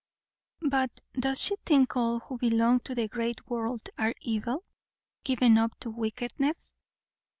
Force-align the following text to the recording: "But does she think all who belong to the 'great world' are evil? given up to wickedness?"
"But 0.67 1.01
does 1.13 1.39
she 1.39 1.57
think 1.63 1.95
all 1.95 2.21
who 2.21 2.39
belong 2.39 2.79
to 2.85 2.95
the 2.95 3.07
'great 3.07 3.47
world' 3.47 3.87
are 3.99 4.15
evil? 4.19 4.63
given 5.23 5.59
up 5.59 5.79
to 5.81 5.91
wickedness?" 5.91 6.75